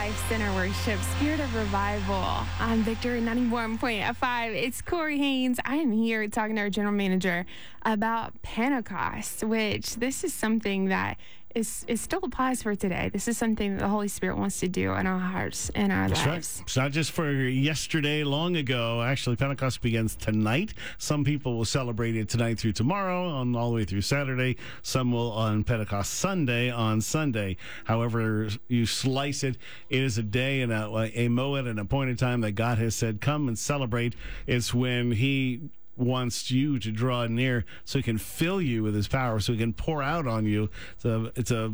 [0.00, 4.54] Life Center worship, Spirit of Revival on Victory 91.5.
[4.54, 5.60] It's Corey Haynes.
[5.66, 7.44] I am here talking to our general manager
[7.84, 11.18] about Pentecost, which this is something that
[11.54, 13.10] is, is still applies for today.
[13.12, 16.08] This is something that the Holy Spirit wants to do in our hearts and our
[16.08, 16.56] That's lives.
[16.58, 16.62] right.
[16.62, 19.02] It's not just for yesterday, long ago.
[19.02, 20.74] Actually, Pentecost begins tonight.
[20.98, 24.56] Some people will celebrate it tonight through tomorrow, on all the way through Saturday.
[24.82, 27.56] Some will on Pentecost Sunday on Sunday.
[27.84, 29.56] However, you slice it,
[29.88, 32.94] it is a day and a, moment and a an appointed time that God has
[32.94, 34.14] said, "Come and celebrate."
[34.46, 35.70] It's when He
[36.00, 39.58] wants you to draw near so he can fill you with his power so he
[39.58, 41.72] can pour out on you it's a, it's a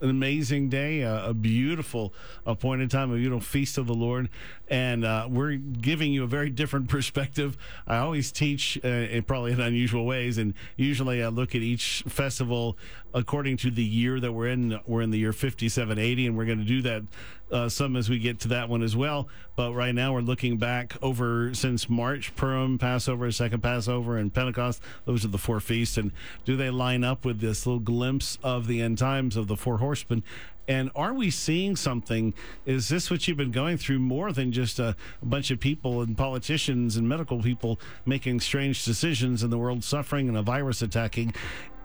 [0.00, 2.14] an amazing day, a, beautiful
[2.46, 4.28] appointed time, a beautiful feast of the Lord,
[4.68, 7.56] and uh, we're giving you a very different perspective.
[7.86, 12.02] I always teach uh, in probably in unusual ways, and usually I look at each
[12.08, 12.78] festival
[13.12, 14.80] according to the year that we're in.
[14.86, 17.02] We're in the year 5780, and we're going to do that
[17.50, 19.28] uh, some as we get to that one as well.
[19.56, 24.82] But right now we're looking back over since March, Purim, Passover, Second Passover, and Pentecost.
[25.04, 26.12] Those are the four feasts, and
[26.44, 29.78] do they line up with this little glimpse of the end times of the four
[29.78, 30.22] horsemen?
[30.70, 32.32] And are we seeing something?
[32.64, 36.00] Is this what you've been going through more than just a, a bunch of people
[36.00, 40.80] and politicians and medical people making strange decisions and the world suffering and a virus
[40.80, 41.34] attacking?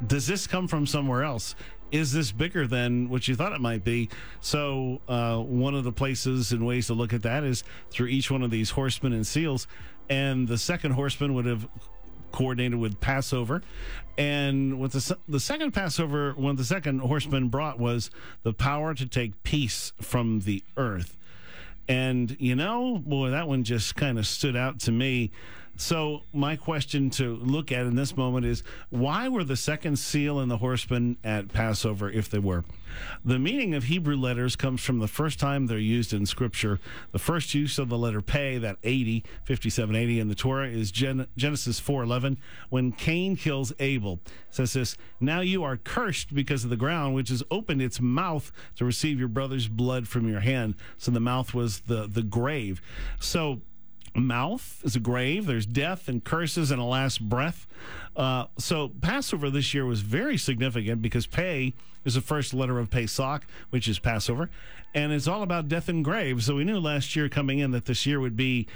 [0.05, 1.55] Does this come from somewhere else?
[1.91, 4.07] Is this bigger than what you thought it might be?
[4.39, 8.29] So, uh, one of the places and ways to look at that is through each
[8.29, 9.65] one of these horsemen and seals.
[10.11, 11.67] And the second horseman would have
[12.35, 13.63] coordinated with Passover.
[14.17, 18.11] And what the, the second Passover, what the second horseman brought was
[18.43, 21.17] the power to take peace from the earth.
[21.87, 25.31] And, you know, boy, that one just kind of stood out to me.
[25.77, 30.39] So, my question to look at in this moment is why were the second seal
[30.39, 32.63] and the horsemen at Passover if they were?
[33.25, 36.79] The meaning of Hebrew letters comes from the first time they're used in Scripture.
[37.11, 41.27] The first use of the letter pay, that 80, 5780 in the Torah, is Gen-
[41.35, 42.37] Genesis 4.11,
[42.69, 44.21] when Cain kills Abel.
[44.25, 47.99] It says this, Now you are cursed because of the ground, which has opened its
[47.99, 50.75] mouth to receive your brother's blood from your hand.
[50.97, 52.81] So the mouth was the, the grave.
[53.19, 53.59] So
[54.15, 55.45] mouth is a grave.
[55.45, 57.67] There's death and curses and a last breath.
[58.15, 61.73] Uh, so Passover this year was very significant because Pei
[62.05, 64.49] is the first letter of Pesach, which is Passover,
[64.93, 66.45] and it's all about death and graves.
[66.45, 68.67] So we knew last year coming in that this year would be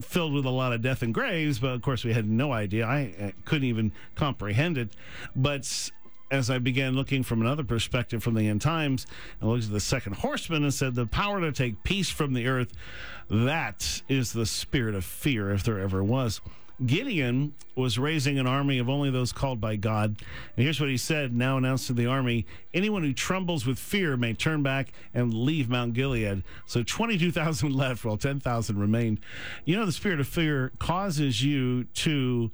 [0.00, 2.86] filled with a lot of death and graves, but of course we had no idea.
[2.86, 4.90] I, I couldn't even comprehend it.
[5.34, 5.90] But
[6.30, 9.06] as I began looking from another perspective from the end times,
[9.40, 12.46] I looked at the second horseman and said, The power to take peace from the
[12.46, 12.72] earth,
[13.30, 16.40] that is the spirit of fear, if there ever was.
[16.84, 20.08] Gideon was raising an army of only those called by God.
[20.56, 22.44] And here's what he said, now announced to the army
[22.74, 26.42] anyone who trembles with fear may turn back and leave Mount Gilead.
[26.66, 29.20] So 22,000 left, while 10,000 remained.
[29.64, 32.50] You know, the spirit of fear causes you to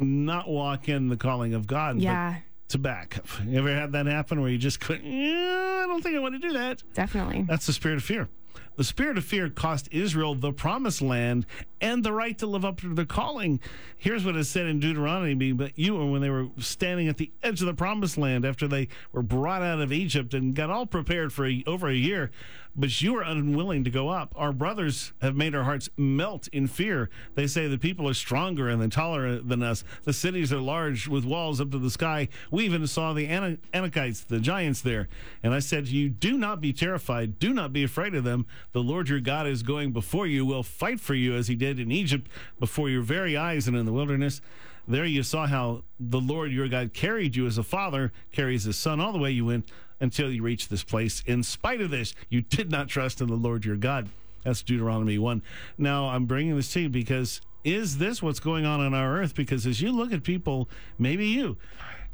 [0.00, 2.00] not walk in the calling of God.
[2.00, 2.38] Yeah,
[2.68, 3.18] to back.
[3.46, 5.10] You ever had that happen where you just couldn't?
[5.10, 6.82] Yeah, I don't think I want to do that.
[6.94, 7.44] definitely.
[7.48, 8.28] That's the spirit of fear.
[8.76, 11.46] The spirit of fear cost Israel the promised land
[11.80, 13.58] and the right to live up to their calling.
[13.96, 17.32] Here's what it said in Deuteronomy, but you were when they were standing at the
[17.42, 20.86] edge of the promised land after they were brought out of Egypt and got all
[20.86, 22.30] prepared for a, over a year,
[22.76, 24.32] but you are unwilling to go up.
[24.36, 27.10] Our brothers have made our hearts melt in fear.
[27.34, 29.84] They say the people are stronger and taller than us.
[30.04, 32.28] The cities are large with walls up to the sky.
[32.50, 35.08] We even saw the Ana- Anakites, the giants there.
[35.42, 37.38] And I said to you, do not be terrified.
[37.38, 38.46] Do not be afraid of them.
[38.72, 41.78] The Lord your God is going before you, will fight for you as he did
[41.78, 44.40] in Egypt before your very eyes and in the wilderness.
[44.86, 48.76] There you saw how the Lord your God carried you as a father carries his
[48.76, 51.22] son all the way you went until you reach this place.
[51.26, 54.08] In spite of this, you did not trust in the Lord your God.
[54.44, 55.42] That's Deuteronomy 1.
[55.76, 59.34] Now, I'm bringing this to you because is this what's going on on our earth?
[59.34, 61.56] Because as you look at people, maybe you,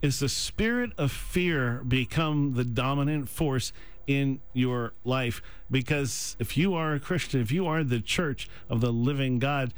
[0.02, 3.72] is the spirit of fear become the dominant force
[4.06, 8.80] in your life because if you are a Christian, if you are the church of
[8.80, 9.72] the living God,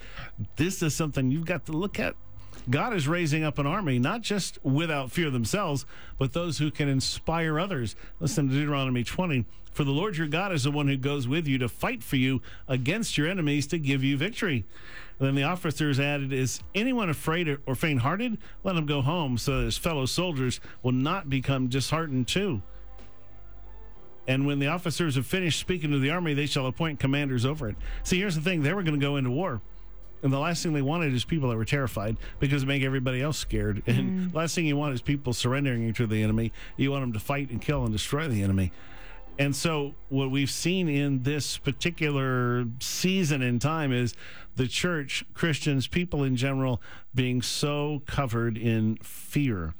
[0.57, 2.17] this is something you've got to look at.
[2.69, 5.87] God is raising up an army, not just without fear themselves,
[6.19, 7.95] but those who can inspire others.
[8.19, 9.45] Listen to Deuteronomy 20.
[9.73, 12.17] For the Lord your God is the one who goes with you to fight for
[12.17, 14.65] you against your enemies to give you victory.
[15.19, 18.39] And then the officers added, Is anyone afraid or faint hearted?
[18.65, 22.63] Let him go home so that his fellow soldiers will not become disheartened too.
[24.27, 27.69] And when the officers have finished speaking to the army, they shall appoint commanders over
[27.69, 27.77] it.
[28.03, 29.61] See, here's the thing they were going to go into war.
[30.23, 33.23] And the last thing they wanted is people that were terrified because it make everybody
[33.23, 33.83] else scared.
[33.87, 34.35] And mm.
[34.35, 36.53] last thing you want is people surrendering to the enemy.
[36.77, 38.73] You want them to fight and kill and destroy the enemy.
[39.39, 44.15] And so, what we've seen in this particular season in time is
[44.57, 46.81] the church, Christians, people in general,
[47.15, 49.75] being so covered in fear.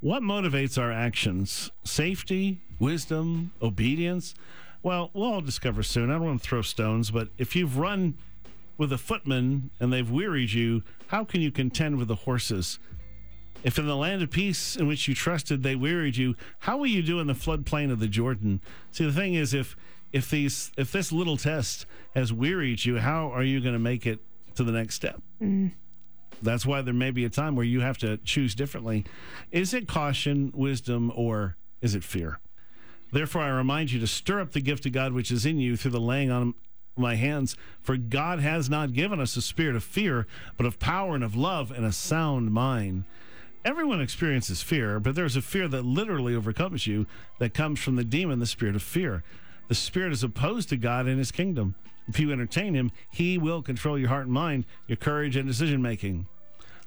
[0.00, 1.70] What motivates our actions?
[1.84, 4.34] Safety, wisdom, obedience?
[4.82, 6.10] Well, we'll all discover soon.
[6.10, 8.14] I don't want to throw stones, but if you've run
[8.78, 12.78] with a footman and they've wearied you, how can you contend with the horses?
[13.64, 16.86] If in the land of peace in which you trusted they wearied you, how will
[16.86, 18.60] you do in the floodplain of the Jordan?
[18.92, 19.76] See, the thing is, if
[20.12, 21.84] if these if this little test
[22.14, 24.20] has wearied you, how are you going to make it
[24.54, 25.20] to the next step?
[25.42, 25.72] Mm.
[26.40, 29.04] That's why there may be a time where you have to choose differently.
[29.50, 32.38] Is it caution, wisdom, or is it fear?
[33.12, 35.76] Therefore, I remind you to stir up the gift of God which is in you
[35.76, 36.54] through the laying on
[36.98, 37.56] my hands.
[37.82, 41.36] For God has not given us a spirit of fear, but of power and of
[41.36, 43.04] love and a sound mind.
[43.64, 47.06] Everyone experiences fear, but there's a fear that literally overcomes you
[47.38, 49.22] that comes from the demon, the spirit of fear.
[49.68, 51.74] The spirit is opposed to God and his kingdom.
[52.06, 55.82] If you entertain him, he will control your heart and mind, your courage and decision
[55.82, 56.26] making.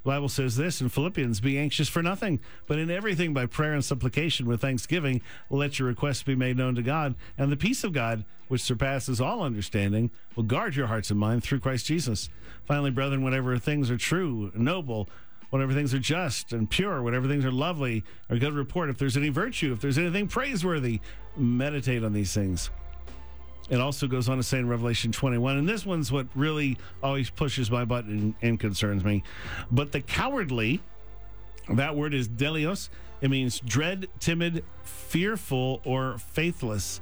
[0.02, 3.72] The Bible says this in Philippians Be anxious for nothing, but in everything by prayer
[3.72, 7.84] and supplication with thanksgiving, let your requests be made known to God, and the peace
[7.84, 12.28] of God, which surpasses all understanding, will guard your hearts and minds through Christ Jesus.
[12.64, 15.08] Finally, brethren, whatever things are true, noble,
[15.50, 19.16] whatever things are just and pure, whatever things are lovely, or good report, if there's
[19.16, 21.00] any virtue, if there's anything praiseworthy,
[21.36, 22.70] meditate on these things.
[23.70, 27.30] It also goes on to say in Revelation 21, and this one's what really always
[27.30, 29.22] pushes my button and concerns me.
[29.70, 30.80] But the cowardly,
[31.70, 32.88] that word is delios,
[33.20, 37.00] it means dread, timid, fearful, or faithless.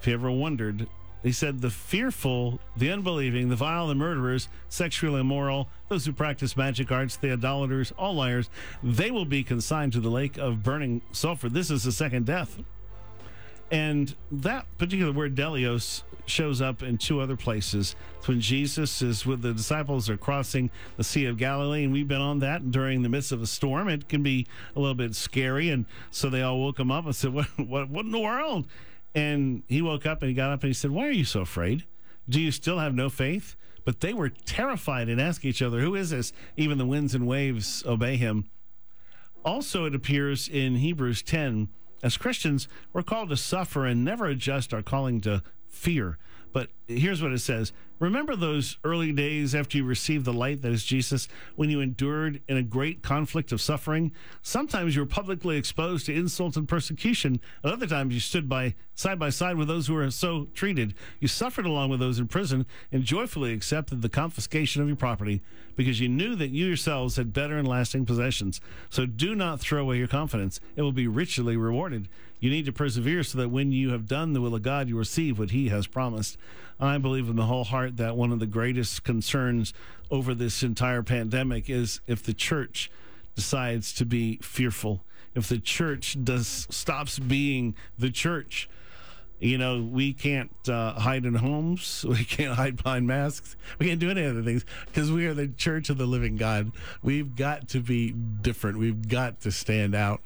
[0.00, 0.88] If you ever wondered,
[1.22, 6.56] he said the fearful, the unbelieving, the vile, the murderers, sexually immoral, those who practice
[6.56, 8.48] magic arts, the idolaters, all liars,
[8.84, 11.48] they will be consigned to the lake of burning sulfur.
[11.48, 12.60] This is the second death.
[13.70, 17.96] And that particular word delios shows up in two other places.
[18.18, 22.06] It's when Jesus is with the disciples are crossing the Sea of Galilee, and we've
[22.06, 23.88] been on that during the midst of a storm.
[23.88, 27.14] It can be a little bit scary, and so they all woke him up and
[27.14, 28.66] said, "What, what, what in the world?"
[29.14, 31.40] And he woke up and he got up and he said, "Why are you so
[31.40, 31.84] afraid?
[32.28, 35.94] Do you still have no faith?" But they were terrified and asked each other, "Who
[35.94, 38.48] is this?" Even the winds and waves obey him.
[39.44, 41.68] Also, it appears in Hebrews ten
[42.02, 46.18] as Christians, we're called to suffer and never adjust our calling to fear.
[46.52, 50.70] But here's what it says Remember those early days after you received the light that
[50.70, 54.12] is Jesus, when you endured in a great conflict of suffering?
[54.42, 57.40] Sometimes you were publicly exposed to insult and persecution.
[57.64, 60.94] At other times, you stood by side by side with those who were so treated.
[61.20, 65.40] You suffered along with those in prison and joyfully accepted the confiscation of your property
[65.74, 68.60] because you knew that you yourselves had better and lasting possessions.
[68.90, 72.08] So do not throw away your confidence; it will be richly rewarded.
[72.40, 74.96] You need to persevere so that when you have done the will of God, you
[74.96, 76.36] receive what He has promised.
[76.78, 79.72] I believe in the whole heart that one of the greatest concerns
[80.10, 82.90] over this entire pandemic is if the church
[83.34, 85.02] decides to be fearful,
[85.34, 88.68] if the church does stops being the church.
[89.38, 92.06] You know, we can't uh, hide in homes.
[92.08, 93.54] We can't hide behind masks.
[93.78, 96.72] We can't do any other things because we are the church of the living God.
[97.02, 98.78] We've got to be different.
[98.78, 100.22] We've got to stand out.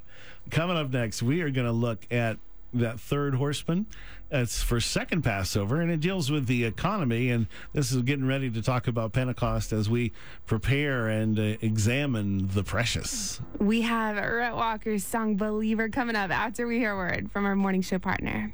[0.49, 2.37] Coming up next, we are going to look at
[2.73, 3.85] that third horseman.
[4.31, 7.29] It's for second Passover, and it deals with the economy.
[7.29, 10.13] And this is getting ready to talk about Pentecost as we
[10.45, 13.41] prepare and uh, examine the precious.
[13.59, 17.55] We have Rhett Walker's song Believer coming up after we hear a word from our
[17.55, 18.53] morning show partner.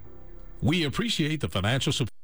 [0.61, 2.16] We appreciate the financial support.